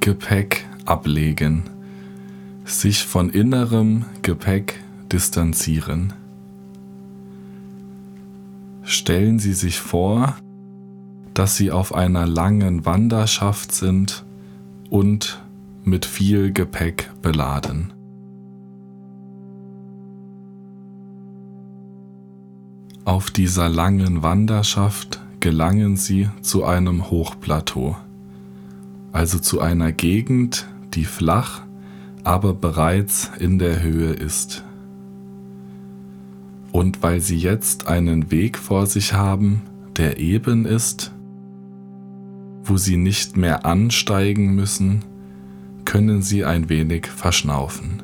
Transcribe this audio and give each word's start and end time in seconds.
Gepäck 0.00 0.66
ablegen, 0.86 1.64
sich 2.64 3.04
von 3.04 3.28
innerem 3.28 4.06
Gepäck 4.22 4.80
distanzieren. 5.12 6.14
Stellen 8.82 9.38
Sie 9.38 9.52
sich 9.52 9.78
vor, 9.78 10.36
dass 11.34 11.56
Sie 11.56 11.70
auf 11.70 11.94
einer 11.94 12.26
langen 12.26 12.86
Wanderschaft 12.86 13.72
sind 13.72 14.24
und 14.88 15.42
mit 15.84 16.06
viel 16.06 16.52
Gepäck 16.52 17.10
beladen. 17.22 17.92
Auf 23.04 23.30
dieser 23.30 23.68
langen 23.68 24.22
Wanderschaft 24.22 25.20
gelangen 25.40 25.96
Sie 25.96 26.28
zu 26.42 26.64
einem 26.64 27.10
Hochplateau, 27.10 27.96
also 29.12 29.38
zu 29.38 29.60
einer 29.60 29.92
Gegend, 29.92 30.68
die 30.94 31.04
flach, 31.04 31.62
aber 32.24 32.54
bereits 32.54 33.30
in 33.38 33.58
der 33.58 33.82
Höhe 33.82 34.12
ist. 34.12 34.64
Und 36.72 37.02
weil 37.02 37.20
Sie 37.20 37.36
jetzt 37.36 37.88
einen 37.88 38.30
Weg 38.30 38.58
vor 38.58 38.86
sich 38.86 39.12
haben, 39.12 39.62
der 39.96 40.18
eben 40.18 40.64
ist, 40.64 41.12
wo 42.62 42.76
Sie 42.76 42.96
nicht 42.96 43.36
mehr 43.36 43.66
ansteigen 43.66 44.54
müssen, 44.54 45.04
können 45.84 46.22
Sie 46.22 46.44
ein 46.44 46.68
wenig 46.68 47.08
verschnaufen. 47.08 48.02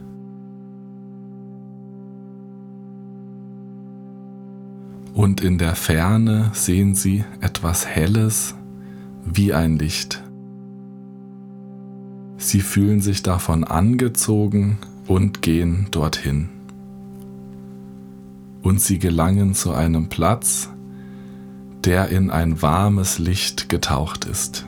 Und 5.15 5.41
in 5.41 5.57
der 5.57 5.77
Ferne 5.77 6.51
sehen 6.53 6.95
Sie 6.95 7.25
etwas 7.41 7.87
Helles 7.87 8.55
wie 9.25 9.55
ein 9.55 9.79
Licht. 9.79 10.26
Sie 12.39 12.61
fühlen 12.61 13.01
sich 13.01 13.23
davon 13.23 13.65
angezogen 13.65 14.79
und 15.07 15.43
gehen 15.43 15.87
dorthin. 15.91 16.49
Und 18.63 18.81
sie 18.81 18.99
gelangen 18.99 19.55
zu 19.55 19.73
einem 19.73 20.09
Platz, 20.09 20.71
der 21.85 22.09
in 22.09 22.31
ein 22.31 22.61
warmes 22.63 23.19
Licht 23.19 23.69
getaucht 23.69 24.25
ist. 24.27 24.67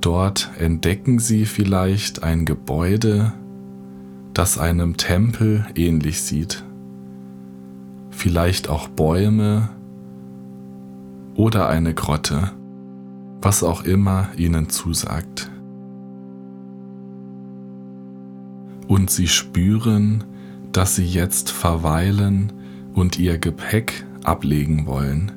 Dort 0.00 0.50
entdecken 0.58 1.20
sie 1.20 1.44
vielleicht 1.46 2.24
ein 2.24 2.44
Gebäude, 2.44 3.32
das 4.34 4.58
einem 4.58 4.96
Tempel 4.96 5.64
ähnlich 5.76 6.22
sieht. 6.22 6.64
Vielleicht 8.10 8.68
auch 8.68 8.88
Bäume 8.88 9.68
oder 11.34 11.68
eine 11.68 11.94
Grotte, 11.94 12.50
was 13.40 13.62
auch 13.62 13.84
immer 13.84 14.28
ihnen 14.36 14.68
zusagt. 14.70 15.51
Und 18.92 19.10
sie 19.10 19.26
spüren, 19.26 20.22
dass 20.70 20.96
sie 20.96 21.06
jetzt 21.06 21.50
verweilen 21.50 22.52
und 22.92 23.18
ihr 23.18 23.38
Gepäck 23.38 24.04
ablegen 24.22 24.84
wollen. 24.84 25.32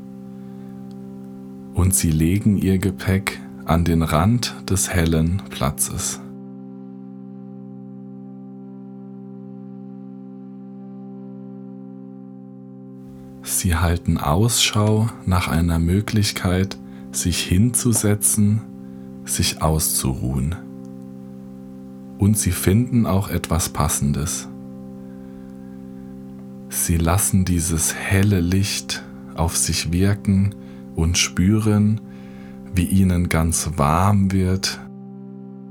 Und 1.74 1.96
sie 1.96 2.12
legen 2.12 2.58
ihr 2.58 2.80
Gepäck 2.80 3.40
an 3.64 3.86
den 3.86 4.02
Rand 4.02 4.54
des 4.70 4.90
hellen 4.90 5.42
Platzes. 5.50 6.20
Sie 13.42 13.74
halten 13.78 14.18
Ausschau 14.18 15.08
nach 15.26 15.48
einer 15.48 15.80
Möglichkeit, 15.80 16.78
sich 17.14 17.40
hinzusetzen, 17.40 18.64
sich 19.24 19.62
auszuruhen. 19.62 20.65
Und 22.18 22.38
sie 22.38 22.52
finden 22.52 23.06
auch 23.06 23.30
etwas 23.30 23.70
Passendes. 23.70 24.48
Sie 26.70 26.98
lassen 26.98 27.46
dieses 27.46 27.94
helle 27.94 28.40
Licht 28.40 29.04
auf 29.36 29.58
sich 29.58 29.92
wirken 29.92 30.56
und 30.96 31.18
spüren, 31.18 32.02
wie 32.74 32.86
ihnen 32.86 33.30
ganz 33.30 33.72
warm 33.78 34.32
wird 34.32 34.80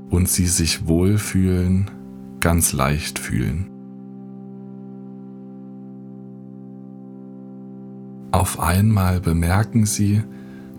und 0.09 0.29
sie 0.29 0.47
sich 0.47 0.87
wohlfühlen, 0.87 1.91
ganz 2.39 2.73
leicht 2.73 3.19
fühlen. 3.19 3.69
Auf 8.31 8.59
einmal 8.59 9.21
bemerken 9.21 9.85
sie, 9.85 10.21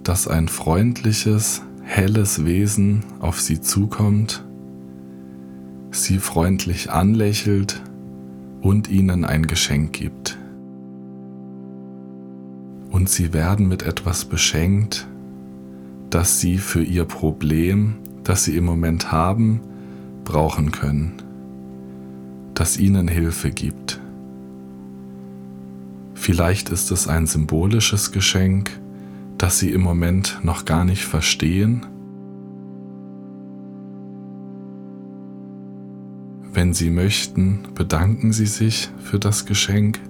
dass 0.03 0.29
ein 0.29 0.49
freundliches, 0.49 1.63
helles 1.83 2.45
Wesen 2.45 3.05
auf 3.19 3.41
sie 3.41 3.61
zukommt, 3.61 4.46
sie 6.05 6.19
freundlich 6.19 6.91
anlächelt 6.91 7.83
und 8.61 8.89
ihnen 8.89 9.25
ein 9.25 9.47
Geschenk 9.47 9.93
gibt. 9.93 10.39
Und 12.91 13.09
sie 13.09 13.33
werden 13.33 13.69
mit 13.69 13.83
etwas 13.83 14.25
beschenkt, 14.25 15.07
das 16.11 16.41
sie 16.41 16.59
für 16.59 16.83
ihr 16.83 17.05
Problem, 17.05 17.97
das 18.25 18.45
sie 18.45 18.57
im 18.57 18.65
Moment 18.65 19.13
haben, 19.13 19.61
brauchen 20.25 20.73
können, 20.73 21.15
das 22.55 22.79
ihnen 22.79 23.09
Hilfe 23.09 23.51
gibt. 23.51 24.01
Vielleicht 26.15 26.71
ist 26.71 26.91
es 26.91 27.07
ein 27.07 27.27
symbolisches 27.27 28.11
Geschenk, 28.11 28.71
das 29.39 29.59
sie 29.59 29.71
im 29.71 29.83
Moment 29.83 30.41
noch 30.43 30.65
gar 30.65 30.85
nicht 30.85 31.05
verstehen. 31.05 31.87
Wenn 36.57 36.73
Sie 36.73 36.89
möchten, 36.89 37.65
bedanken 37.75 38.33
Sie 38.33 38.47
sich 38.47 38.89
für 38.99 39.19
das 39.19 39.45
Geschenk. 39.45 40.01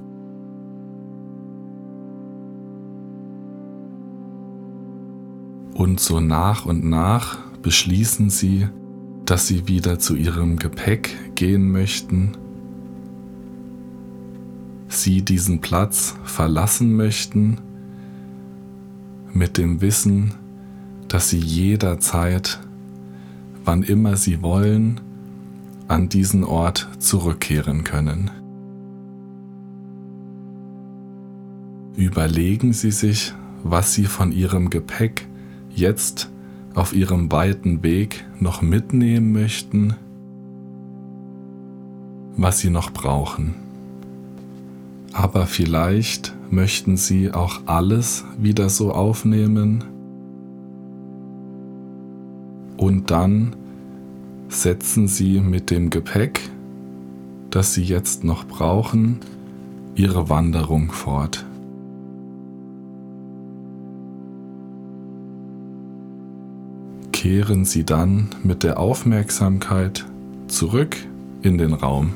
Und 5.75 5.99
so 5.99 6.21
nach 6.21 6.65
und 6.65 6.85
nach 6.85 7.37
beschließen 7.63 8.31
sie, 8.31 8.69
dass 9.25 9.49
sie 9.49 9.67
wieder 9.67 9.99
zu 9.99 10.15
ihrem 10.15 10.57
Gepäck 10.57 11.17
gehen 11.35 11.73
möchten, 11.73 12.37
sie 14.87 15.23
diesen 15.23 15.61
Platz 15.61 16.15
verlassen 16.23 16.95
möchten, 16.95 17.59
mit 19.33 19.59
dem 19.59 19.81
Wissen, 19.81 20.33
dass 21.09 21.29
sie 21.29 21.41
jederzeit, 21.41 22.61
wann 23.65 23.83
immer 23.83 24.17
sie 24.17 24.43
wollen, 24.43 25.01
an 25.89 26.09
diesen 26.09 26.45
Ort 26.45 26.89
zurückkehren 26.99 27.85
können. 27.85 28.31
Überlegen 31.97 32.73
Sie 32.73 32.91
sich, 32.91 33.33
was 33.63 33.95
Sie 33.95 34.05
von 34.05 34.33
Ihrem 34.33 34.71
Gepäck 34.71 35.27
jetzt 35.75 36.31
auf 36.77 36.93
ihrem 36.93 37.33
weiten 37.33 37.83
Weg 37.83 38.25
noch 38.39 38.61
mitnehmen 38.61 39.33
möchten, 39.33 39.95
was 42.37 42.59
sie 42.61 42.71
noch 42.71 42.91
brauchen. 42.91 43.55
Aber 45.13 45.47
vielleicht 45.47 46.35
möchten 46.51 46.99
sie 46.99 47.33
auch 47.33 47.61
alles 47.65 48.25
wieder 48.39 48.69
so 48.69 48.93
aufnehmen 48.93 49.85
und 52.77 53.11
dann 53.11 53.57
setzen 54.49 55.09
sie 55.09 55.41
mit 55.41 55.71
dem 55.71 55.91
Gepäck, 55.91 56.41
das 57.51 57.75
sie 57.75 57.85
jetzt 57.85 58.25
noch 58.25 58.47
brauchen, 58.47 59.21
ihre 59.95 60.29
Wanderung 60.29 60.91
fort. 60.91 61.47
kehren 67.27 67.65
Sie 67.65 67.83
dann 67.83 68.29
mit 68.45 68.63
der 68.63 68.79
Aufmerksamkeit 68.79 70.05
zurück 70.47 70.97
in 71.43 71.59
den 71.59 71.73
Raum. 71.73 72.13